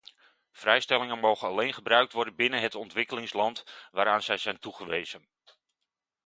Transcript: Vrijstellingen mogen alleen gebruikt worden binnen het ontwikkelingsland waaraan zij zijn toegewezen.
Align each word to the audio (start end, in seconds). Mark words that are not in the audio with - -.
Vrijstellingen 0.51 1.19
mogen 1.19 1.47
alleen 1.47 1.73
gebruikt 1.73 2.13
worden 2.13 2.35
binnen 2.35 2.61
het 2.61 2.75
ontwikkelingsland 2.75 3.65
waaraan 3.91 4.21
zij 4.21 4.37
zijn 4.37 4.59
toegewezen. 4.59 5.27